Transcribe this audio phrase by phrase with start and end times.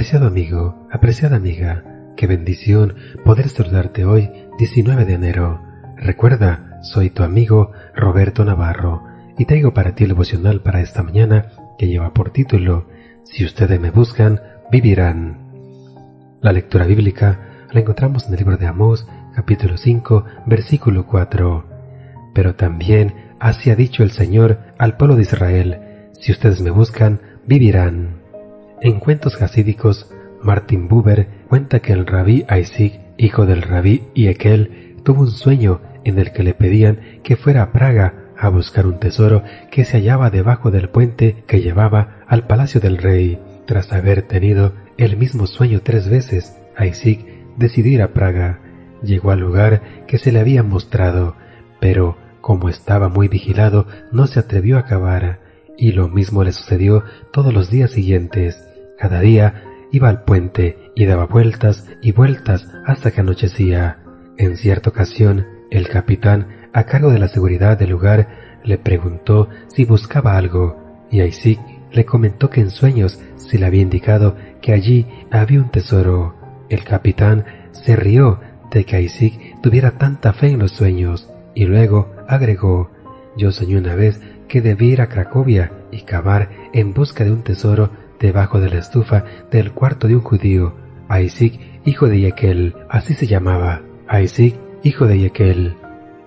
[0.00, 1.84] Apreciado amigo, apreciada amiga,
[2.16, 5.60] qué bendición poder saludarte hoy, 19 de enero.
[5.98, 9.04] Recuerda, soy tu amigo Roberto Navarro
[9.36, 12.88] y traigo para ti el devocional para esta mañana que lleva por título
[13.24, 14.40] Si ustedes me buscan,
[14.72, 15.36] vivirán.
[16.40, 21.66] La lectura bíblica la encontramos en el libro de Amós, capítulo 5, versículo 4.
[22.32, 25.80] Pero también así ha dicho el Señor al pueblo de Israel,
[26.12, 28.19] si ustedes me buscan, vivirán.
[28.82, 30.10] En cuentos hasídicos,
[30.42, 36.18] Martin Buber cuenta que el rabí Isaac, hijo del rabí Iekel, tuvo un sueño en
[36.18, 40.30] el que le pedían que fuera a Praga a buscar un tesoro que se hallaba
[40.30, 43.38] debajo del puente que llevaba al palacio del rey.
[43.66, 47.26] Tras haber tenido el mismo sueño tres veces, Isaac
[47.58, 48.60] decidió ir a Praga.
[49.02, 51.36] Llegó al lugar que se le había mostrado,
[51.80, 55.40] pero como estaba muy vigilado, no se atrevió a acabar,
[55.76, 58.69] y lo mismo le sucedió todos los días siguientes.
[59.00, 59.62] Cada día
[59.92, 64.00] iba al puente y daba vueltas y vueltas hasta que anochecía.
[64.36, 69.86] En cierta ocasión, el capitán, a cargo de la seguridad del lugar, le preguntó si
[69.86, 75.06] buscaba algo, y Isaac le comentó que en sueños se le había indicado que allí
[75.30, 76.34] había un tesoro.
[76.68, 78.38] El capitán se rió
[78.70, 82.90] de que Isaac tuviera tanta fe en los sueños, y luego agregó,
[83.34, 87.42] yo soñé una vez que debía ir a Cracovia y cavar en busca de un
[87.42, 87.90] tesoro
[88.20, 90.74] debajo de la estufa del cuarto de un judío,
[91.10, 93.82] Isaac, hijo de Yekel, así se llamaba,
[94.22, 94.54] Isaac,
[94.84, 95.74] hijo de Yekel.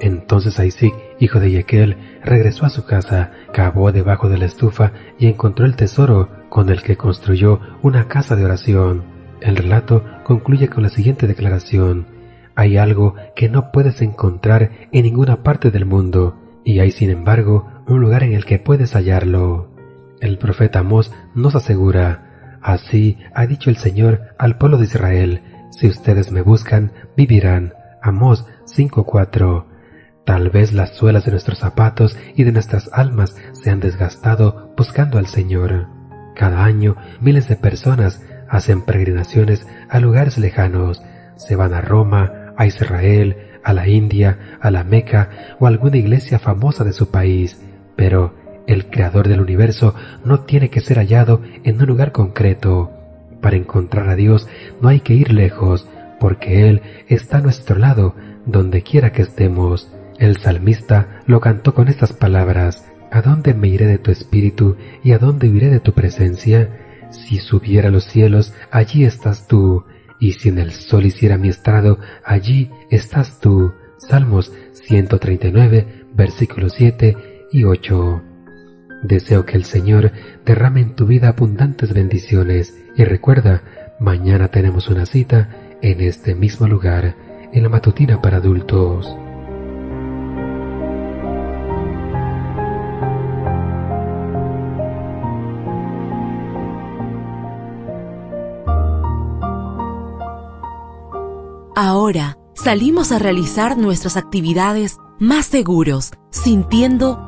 [0.00, 5.26] Entonces Isaac, hijo de Yekel, regresó a su casa, cavó debajo de la estufa y
[5.26, 9.02] encontró el tesoro con el que construyó una casa de oración.
[9.40, 12.06] El relato concluye con la siguiente declaración.
[12.54, 17.66] Hay algo que no puedes encontrar en ninguna parte del mundo, y hay sin embargo
[17.86, 19.77] un lugar en el que puedes hallarlo.
[20.20, 25.86] El profeta Amós nos asegura, así ha dicho el Señor al pueblo de Israel, si
[25.86, 27.74] ustedes me buscan, vivirán.
[28.02, 29.66] Amós 5.4.
[30.24, 35.18] Tal vez las suelas de nuestros zapatos y de nuestras almas se han desgastado buscando
[35.18, 35.88] al Señor.
[36.34, 41.02] Cada año miles de personas hacen peregrinaciones a lugares lejanos,
[41.36, 45.96] se van a Roma, a Israel, a la India, a la Meca o a alguna
[45.96, 47.60] iglesia famosa de su país,
[47.96, 48.34] pero
[48.68, 52.92] el creador del universo no tiene que ser hallado en un lugar concreto.
[53.40, 54.46] Para encontrar a Dios
[54.80, 55.88] no hay que ir lejos,
[56.20, 58.14] porque Él está a nuestro lado,
[58.46, 59.90] donde quiera que estemos.
[60.18, 65.12] El salmista lo cantó con estas palabras, ¿A dónde me iré de tu espíritu y
[65.12, 67.08] a dónde iré de tu presencia?
[67.10, 69.84] Si subiera a los cielos, allí estás tú,
[70.20, 73.72] y si en el sol hiciera mi estrado, allí estás tú.
[73.96, 78.27] Salmos 139, versículos 7 y 8.
[79.02, 80.12] Deseo que el Señor
[80.44, 83.62] derrame en tu vida abundantes bendiciones y recuerda,
[84.00, 85.50] mañana tenemos una cita
[85.82, 87.14] en este mismo lugar,
[87.52, 89.16] en la matutina para adultos.
[101.76, 107.27] Ahora salimos a realizar nuestras actividades más seguros, sintiendo